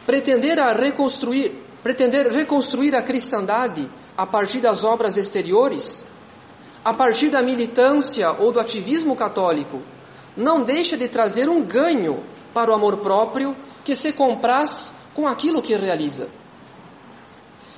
pretender 0.06 0.60
a 0.60 0.74
reconstruir, 0.74 1.64
pretender 1.82 2.28
reconstruir 2.28 2.96
a 2.96 3.02
cristandade 3.02 3.90
a 4.16 4.26
partir 4.26 4.60
das 4.60 4.84
obras 4.84 5.18
exteriores, 5.18 6.04
a 6.86 6.94
partir 6.94 7.30
da 7.30 7.42
militância 7.42 8.32
ou 8.32 8.52
do 8.52 8.60
ativismo 8.60 9.16
católico, 9.16 9.82
não 10.36 10.64
deixa 10.64 10.96
de 10.96 11.08
trazer 11.08 11.50
um 11.50 11.62
ganho 11.64 12.24
para 12.54 12.72
o 12.72 12.74
amor 12.74 12.98
próprio 12.98 13.56
que 13.84 13.96
se 13.96 14.14
compraz 14.14 14.94
com 15.14 15.28
aquilo 15.28 15.62
que 15.62 15.76
realiza. 15.76 16.30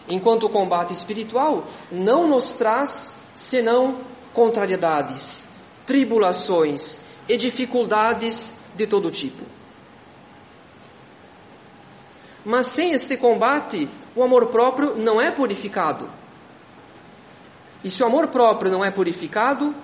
Enquanto 0.10 0.46
o 0.46 0.50
combate 0.50 0.92
espiritual 0.92 1.68
não 1.92 2.28
nos 2.28 2.54
traz 2.54 3.18
senão 3.34 4.02
contrariedades, 4.34 5.48
tribulações 5.86 7.00
e 7.28 7.38
dificuldades 7.38 8.59
de 8.76 8.88
todo 8.88 9.12
tipo. 9.12 9.44
Mas 12.46 12.68
sem 12.68 12.94
este 12.94 13.18
combate, 13.18 13.90
o 14.16 14.24
amor 14.24 14.48
próprio 14.48 14.96
não 14.96 15.22
é 15.22 15.30
purificado 15.30 16.10
E 17.84 17.90
se 17.90 18.02
o 18.02 18.06
amor 18.06 18.28
próprio 18.28 18.72
não 18.72 18.84
é 18.84 18.92
purificado, 18.92 19.76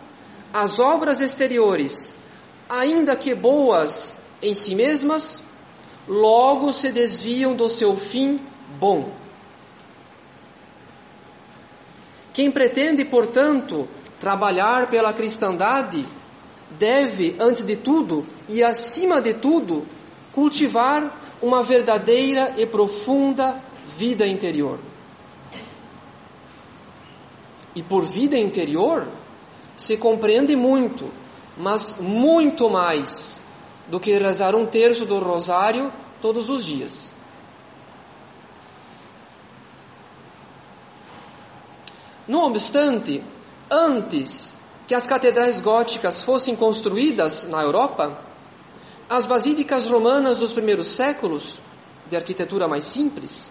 as 0.54 0.80
obras 0.80 1.21
exteriores, 1.21 2.13
ainda 2.69 3.15
que 3.15 3.36
boas 3.36 4.19
em 4.41 4.54
si 4.54 4.76
mesmas, 4.76 5.41
logo 6.08 6.71
se 6.71 6.91
desviam 6.91 7.56
do 7.56 7.69
seu 7.69 7.95
fim 7.95 8.39
bom. 8.80 9.12
Quem 12.34 12.52
pretende, 12.52 13.06
portanto, 13.06 13.88
trabalhar 14.19 14.88
pela 14.88 15.13
cristandade, 15.13 16.06
deve, 16.78 17.36
antes 17.40 17.64
de 17.64 17.76
tudo 17.76 18.26
e 18.48 18.64
acima 18.64 19.22
de 19.22 19.34
tudo, 19.34 19.86
cultivar 20.32 21.38
uma 21.42 21.62
verdadeira 21.62 22.54
e 22.58 22.66
profunda 22.66 23.62
vida 23.86 24.26
interior. 24.26 24.80
E 27.76 27.84
por 27.84 28.06
vida 28.06 28.38
interior 28.38 29.08
se 29.76 29.98
compreende 29.98 30.56
muito, 30.56 31.12
mas 31.58 31.98
muito 32.00 32.70
mais 32.70 33.44
do 33.90 34.00
que 34.00 34.18
rezar 34.18 34.56
um 34.56 34.66
terço 34.66 35.06
do 35.06 35.20
rosário 35.20 35.92
todos 36.22 36.50
os 36.50 36.66
dias. 36.66 37.12
No 42.28 42.44
obstante, 42.44 43.24
antes 43.70 44.55
que 44.88 44.93
as 44.93 45.08
catedrais 45.08 45.62
góticas 45.62 46.24
fossem 46.24 46.56
construídas 46.56 47.43
na 47.45 47.62
Europa, 47.62 48.19
as 49.10 49.26
basílicas 49.26 49.86
romanas 49.86 50.38
dos 50.38 50.54
primeiros 50.54 50.88
séculos, 50.88 51.60
de 52.08 52.15
arquitetura 52.15 52.67
mais 52.67 52.86
simples, 52.86 53.50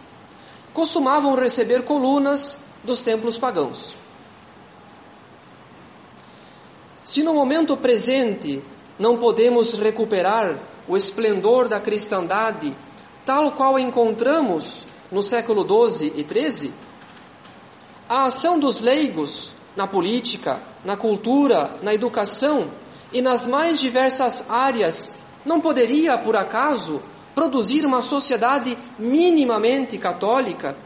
costumavam 0.73 1.35
receber 1.35 1.83
colunas 1.85 2.59
dos 2.85 3.03
templos 3.03 3.39
pagãos. 3.39 3.95
Se 7.05 7.23
no 7.23 7.35
momento 7.35 7.77
presente 7.77 8.63
não 8.99 9.19
podemos 9.19 9.75
recuperar 9.75 10.59
o 10.87 10.97
esplendor 10.97 11.69
da 11.69 11.81
cristandade, 11.81 12.77
tal 13.25 13.53
qual 13.53 13.79
encontramos 13.79 14.85
no 15.11 15.23
século 15.23 15.63
XII 15.63 16.13
e 16.17 16.23
XIII, 16.23 16.73
a 18.09 18.25
ação 18.25 18.59
dos 18.59 18.81
leigos 18.81 19.53
na 19.77 19.87
política, 19.87 20.61
na 20.85 20.97
cultura, 20.97 21.79
na 21.83 21.95
educação 21.95 22.71
e 23.13 23.23
nas 23.23 23.47
mais 23.47 23.81
diversas 23.81 24.45
áreas 24.49 25.15
não 25.45 25.61
poderia, 25.61 26.19
por 26.19 26.37
acaso, 26.37 27.03
produzir 27.35 27.85
uma 27.85 28.01
sociedade 28.01 28.79
minimamente 28.99 29.99
católica, 29.99 30.77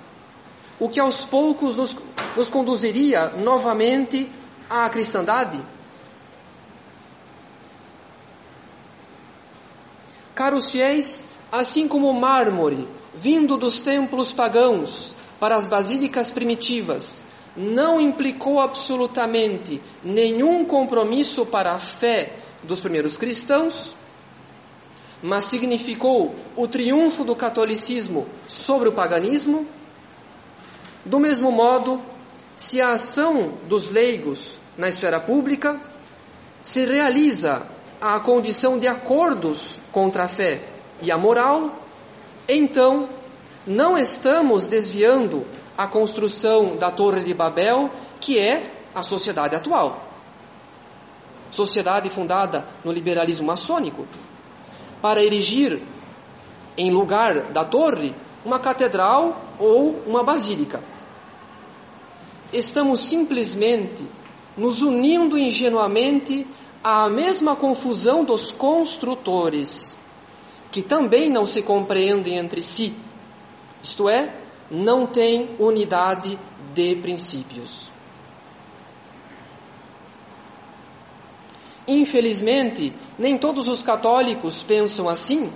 o 0.81 0.89
que 0.89 1.01
aos 1.01 1.25
poucos 1.25 1.77
nos, 1.77 1.97
nos 2.37 2.49
conduziria 2.49 3.31
novamente 3.31 4.31
à 4.71 4.89
cristandade? 4.89 5.63
Caros 10.35 10.71
fiéis, 10.71 11.27
assim 11.51 11.89
como 11.89 12.09
o 12.09 12.21
mármore, 12.21 12.89
vindo 13.15 13.57
dos 13.57 13.81
templos 13.81 14.33
pagãos 14.33 15.15
para 15.41 15.57
as 15.57 15.67
basílicas 15.67 16.31
primitivas, 16.31 17.23
não 17.59 18.01
implicou 18.01 18.61
absolutamente 18.61 19.83
nenhum 20.05 20.65
compromisso 20.65 21.45
para 21.45 21.73
a 21.73 21.79
fé 21.81 22.37
dos 22.63 22.79
primeiros 22.79 23.19
cristãos, 23.19 23.97
mas 25.21 25.47
significou 25.47 26.37
o 26.55 26.69
triunfo 26.69 27.25
do 27.25 27.35
catolicismo 27.35 28.29
sobre 28.47 28.89
o 28.89 28.93
paganismo. 28.93 29.67
Do 31.05 31.19
mesmo 31.19 31.51
modo, 31.51 32.01
se 32.57 32.81
a 32.81 32.91
ação 32.91 33.59
dos 33.69 33.91
leigos 33.91 34.61
na 34.77 34.89
esfera 34.89 35.19
pública 35.19 35.81
se 36.63 36.87
realiza 36.87 37.67
à 38.01 38.21
condição 38.21 38.79
de 38.79 38.87
acordos 38.87 39.77
contra 39.91 40.25
a 40.25 40.29
fé 40.29 40.63
e 41.03 41.11
a 41.11 41.19
moral, 41.19 41.83
então 42.49 43.09
não 43.69 43.99
estamos 43.99 44.67
desviando 44.67 45.47
a 45.77 45.87
construção 45.87 46.77
da 46.77 46.91
Torre 46.91 47.21
de 47.21 47.35
Babel, 47.35 47.91
que 48.19 48.39
é 48.39 48.73
a 48.95 49.03
sociedade 49.03 49.55
atual. 49.55 50.09
Sociedade 51.51 52.09
fundada 52.09 52.65
no 52.83 52.91
liberalismo 52.91 53.47
maçônico, 53.47 54.07
para 55.03 55.23
erigir 55.23 55.81
em 56.77 56.91
lugar 56.91 57.53
da 57.53 57.65
torre 57.65 58.15
uma 58.45 58.59
catedral 58.59 59.37
ou 59.59 60.03
uma 60.07 60.23
basílica. 60.25 60.83
Estamos 62.53 63.01
simplesmente 63.01 64.05
nos 64.57 64.81
unindo 64.81 65.37
ingenuamente 65.39 66.47
à 66.83 67.09
mesma 67.09 67.55
confusão 67.55 68.25
dos 68.25 68.51
construtores, 68.51 69.95
que 70.73 70.81
também 70.81 71.29
não 71.29 71.45
se 71.45 71.63
compreendem 71.63 72.39
entre 72.39 72.63
si, 72.63 72.95
isto 73.83 74.09
é, 74.09 74.35
não 74.71 75.07
têm 75.07 75.57
unidade 75.59 76.39
de 76.75 76.97
princípios. 76.97 77.91
Infelizmente, 81.87 82.93
nem 83.19 83.39
todos 83.39 83.67
os 83.67 83.83
católicos 83.83 84.63
pensam 84.63 85.09
assim, 85.09 85.51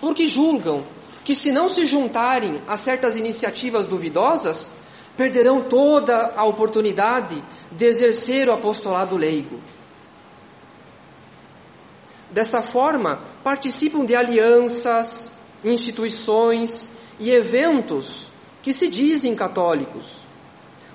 porque 0.00 0.26
julgam 0.26 0.82
que 1.24 1.34
se 1.34 1.52
não 1.52 1.68
se 1.68 1.86
juntarem 1.86 2.60
a 2.66 2.76
certas 2.76 3.16
iniciativas 3.16 3.86
duvidosas, 3.86 4.74
perderão 5.16 5.62
toda 5.62 6.32
a 6.34 6.44
oportunidade 6.44 7.42
de 7.70 7.84
exercer 7.84 8.48
o 8.48 8.52
apostolado 8.52 9.16
leigo. 9.16 9.60
Desta 12.30 12.62
forma, 12.62 13.22
participam 13.44 14.04
de 14.04 14.16
alianças, 14.16 15.30
instituições 15.62 16.90
e 17.20 17.30
eventos 17.30 18.32
que 18.62 18.72
se 18.72 18.88
dizem 18.88 19.34
católicos, 19.36 20.26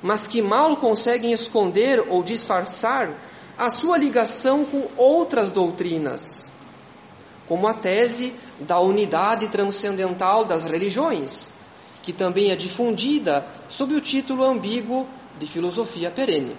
mas 0.02 0.28
que 0.28 0.42
mal 0.42 0.76
conseguem 0.78 1.32
esconder 1.32 2.04
ou 2.10 2.24
disfarçar 2.24 3.14
a 3.58 3.70
sua 3.70 3.98
ligação 3.98 4.66
com 4.66 4.88
outras 4.98 5.52
doutrinas, 5.52 6.50
como 7.48 7.68
a 7.68 7.74
tese 7.74 8.34
da 8.60 8.80
unidade 8.80 9.48
transcendental 9.48 10.44
das 10.44 10.66
religiões, 10.66 11.54
que 12.02 12.12
também 12.12 12.52
é 12.52 12.56
difundida 12.56 13.48
sob 13.70 13.94
o 13.94 14.02
título 14.02 14.44
ambíguo 14.44 15.08
de 15.40 15.48
filosofia 15.48 16.12
perene. 16.12 16.56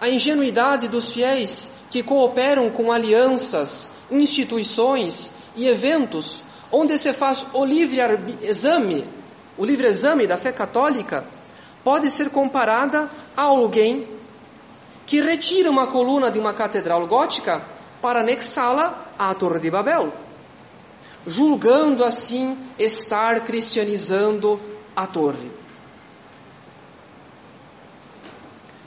A 0.00 0.08
ingenuidade 0.08 0.88
dos 0.88 1.10
fiéis 1.10 1.70
que 1.90 2.02
cooperam 2.02 2.70
com 2.70 2.92
alianças, 2.92 3.90
instituições 4.10 5.32
e 5.54 5.66
eventos 5.66 6.42
onde 6.70 6.98
se 6.98 7.12
faz 7.12 7.46
o 7.52 7.64
livre 7.64 7.98
exame, 8.42 9.06
o 9.56 9.64
livre 9.64 9.86
exame 9.86 10.26
da 10.26 10.36
fé 10.36 10.52
católica, 10.52 11.26
pode 11.82 12.10
ser 12.10 12.30
comparada 12.30 13.08
a 13.36 13.42
alguém 13.42 14.08
que 15.06 15.20
retira 15.20 15.70
uma 15.70 15.86
coluna 15.86 16.30
de 16.30 16.38
uma 16.38 16.52
catedral 16.52 17.06
gótica 17.06 17.62
para 18.02 18.20
anexá-la 18.20 19.06
à 19.18 19.32
Torre 19.34 19.60
de 19.60 19.70
Babel, 19.70 20.12
julgando 21.26 22.04
assim 22.04 22.58
estar 22.78 23.40
cristianizando 23.44 24.60
a 24.94 25.06
torre. 25.06 25.50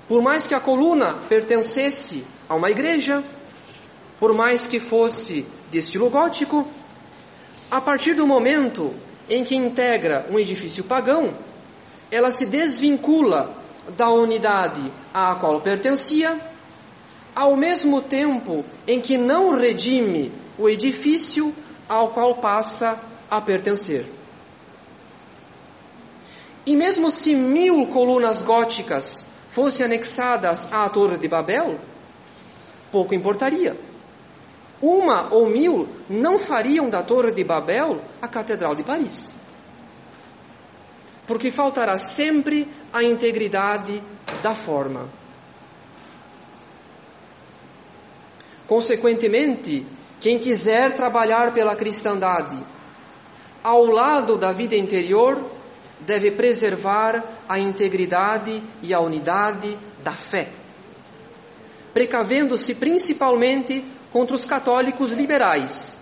Por 0.09 0.23
mais 0.23 0.47
que 0.47 0.55
a 0.55 0.59
coluna 0.59 1.13
pertencesse 1.29 2.25
a 2.49 2.55
uma 2.55 2.71
igreja, 2.71 3.23
por 4.19 4.33
mais 4.33 4.65
que 4.65 4.79
fosse 4.79 5.45
de 5.69 5.77
estilo 5.77 6.09
gótico, 6.09 6.67
a 7.69 7.79
partir 7.79 8.15
do 8.15 8.25
momento 8.25 8.91
em 9.29 9.43
que 9.43 9.55
integra 9.55 10.25
um 10.31 10.39
edifício 10.39 10.83
pagão, 10.83 11.37
ela 12.09 12.31
se 12.31 12.47
desvincula 12.47 13.55
da 13.95 14.09
unidade 14.09 14.91
à 15.13 15.35
qual 15.35 15.61
pertencia, 15.61 16.41
ao 17.35 17.55
mesmo 17.55 18.01
tempo 18.01 18.65
em 18.87 18.99
que 18.99 19.15
não 19.15 19.55
redime 19.55 20.31
o 20.57 20.67
edifício 20.67 21.53
ao 21.87 22.09
qual 22.09 22.37
passa 22.37 22.99
a 23.29 23.39
pertencer. 23.39 24.18
E 26.69 26.75
mesmo 26.75 27.09
se 27.09 27.33
mil 27.33 27.87
colunas 27.87 28.43
góticas 28.43 29.25
fossem 29.47 29.83
anexadas 29.85 30.71
à 30.71 30.87
Torre 30.87 31.17
de 31.17 31.27
Babel, 31.27 31.79
pouco 32.91 33.15
importaria. 33.15 33.75
Uma 34.79 35.33
ou 35.33 35.49
mil 35.49 35.89
não 36.07 36.37
fariam 36.37 36.87
da 36.87 37.01
Torre 37.01 37.31
de 37.31 37.43
Babel 37.43 37.99
a 38.21 38.27
Catedral 38.27 38.75
de 38.75 38.83
Paris 38.83 39.35
porque 41.29 41.51
faltará 41.51 41.95
sempre 41.99 42.67
a 42.91 43.03
integridade 43.03 44.01
da 44.41 44.55
forma. 44.55 45.07
Consequentemente, 48.65 49.85
quem 50.19 50.39
quiser 50.39 50.95
trabalhar 50.95 51.53
pela 51.53 51.75
cristandade 51.75 52.59
ao 53.63 53.85
lado 53.85 54.39
da 54.39 54.51
vida 54.51 54.75
interior 54.75 55.58
deve 56.01 56.31
preservar 56.31 57.23
a 57.47 57.59
integridade 57.59 58.61
e 58.81 58.93
a 58.93 58.99
unidade 58.99 59.77
da 60.03 60.13
fé, 60.13 60.51
precavendo-se 61.93 62.75
principalmente 62.75 63.85
contra 64.11 64.35
os 64.35 64.45
católicos 64.45 65.11
liberais, 65.11 65.97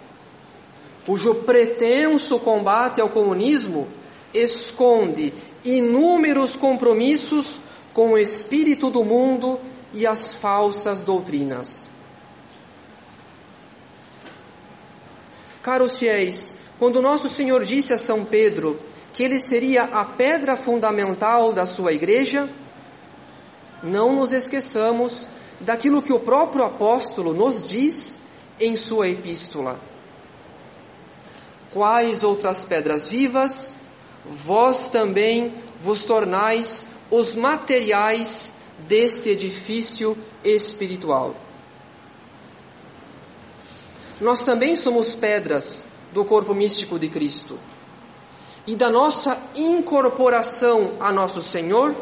cujo 1.05 1.35
pretenso 1.43 2.39
combate 2.39 3.01
ao 3.01 3.09
comunismo 3.09 3.87
esconde 4.33 5.33
inúmeros 5.63 6.55
compromissos 6.55 7.59
com 7.93 8.11
o 8.11 8.17
espírito 8.17 8.89
do 8.89 9.03
mundo 9.03 9.59
e 9.93 10.05
as 10.05 10.35
falsas 10.35 11.01
doutrinas. 11.01 11.89
Caros 15.67 15.97
fiéis, 15.97 16.53
quando 16.79 17.01
nosso 17.01 17.27
Senhor 17.27 17.61
disse 17.65 17.93
a 17.93 17.97
São 17.97 18.23
Pedro 18.23 18.79
que 19.11 19.21
ele 19.21 19.37
seria 19.37 19.83
a 19.83 20.05
pedra 20.05 20.55
fundamental 20.55 21.51
da 21.51 21.65
sua 21.65 21.91
igreja, 21.91 22.49
não 23.83 24.15
nos 24.15 24.31
esqueçamos 24.31 25.27
daquilo 25.59 26.01
que 26.01 26.13
o 26.13 26.21
próprio 26.21 26.63
apóstolo 26.63 27.33
nos 27.33 27.67
diz 27.67 28.21
em 28.57 28.77
sua 28.77 29.09
epístola. 29.09 29.77
Quais 31.73 32.23
outras 32.23 32.63
pedras 32.63 33.09
vivas 33.09 33.75
vós 34.25 34.87
também 34.89 35.53
vos 35.81 36.05
tornais 36.05 36.87
os 37.11 37.35
materiais 37.35 38.53
deste 38.87 39.31
edifício 39.31 40.17
espiritual. 40.45 41.35
Nós 44.19 44.43
também 44.43 44.75
somos 44.75 45.13
pedras 45.15 45.85
do 46.11 46.25
corpo 46.25 46.53
místico 46.53 46.97
de 46.97 47.07
Cristo. 47.09 47.59
E 48.65 48.75
da 48.75 48.89
nossa 48.89 49.37
incorporação 49.55 50.93
a 50.99 51.11
nosso 51.11 51.41
Senhor 51.41 51.95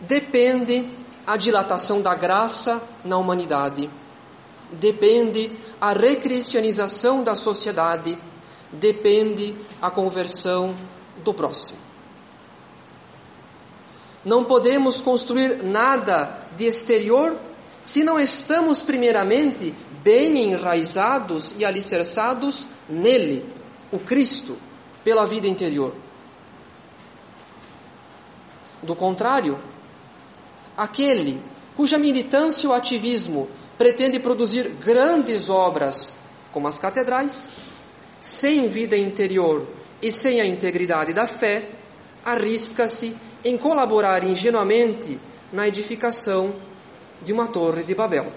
depende 0.00 0.88
a 1.26 1.36
dilatação 1.36 2.00
da 2.00 2.14
graça 2.14 2.80
na 3.04 3.16
humanidade, 3.16 3.90
depende 4.72 5.50
a 5.80 5.92
recristianização 5.92 7.22
da 7.22 7.34
sociedade, 7.34 8.18
depende 8.72 9.54
a 9.80 9.90
conversão 9.90 10.74
do 11.24 11.34
próximo. 11.34 11.78
Não 14.24 14.44
podemos 14.44 15.00
construir 15.00 15.62
nada 15.62 16.46
de 16.56 16.66
exterior 16.66 17.38
se 17.82 18.04
não 18.04 18.18
estamos, 18.20 18.82
primeiramente, 18.82 19.74
bem 20.02 20.50
enraizados 20.50 21.54
e 21.58 21.64
alicerçados 21.64 22.68
nele, 22.88 23.44
o 23.90 23.98
Cristo, 23.98 24.56
pela 25.02 25.26
vida 25.26 25.46
interior. 25.46 25.94
Do 28.82 28.94
contrário, 28.94 29.58
aquele 30.76 31.42
cuja 31.76 31.98
militância 31.98 32.68
ou 32.68 32.74
ativismo 32.74 33.48
pretende 33.78 34.18
produzir 34.18 34.68
grandes 34.68 35.48
obras, 35.48 36.16
como 36.52 36.68
as 36.68 36.78
catedrais, 36.78 37.54
sem 38.20 38.68
vida 38.68 38.96
interior 38.96 39.66
e 40.02 40.12
sem 40.12 40.40
a 40.40 40.46
integridade 40.46 41.14
da 41.14 41.26
fé, 41.26 41.70
arrisca-se 42.24 43.16
em 43.44 43.56
colaborar 43.56 44.22
ingenuamente 44.24 45.18
na 45.50 45.66
edificação 45.66 46.54
de 47.22 47.32
uma 47.32 47.46
torre 47.46 47.82
de 47.82 47.94
Babel. 47.94 48.32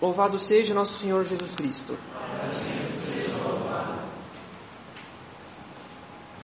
Louvado 0.00 0.38
seja 0.38 0.74
nosso 0.74 0.98
Senhor 0.98 1.24
Jesus 1.24 1.54
Cristo. 1.54 1.96
Amém. 2.14 2.77